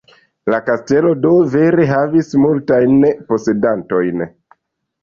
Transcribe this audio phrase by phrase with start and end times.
[0.53, 2.99] La kastelo do vere havis multajn
[3.31, 4.27] posedantojn.